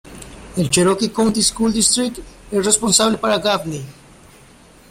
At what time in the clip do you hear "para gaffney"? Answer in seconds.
3.19-3.85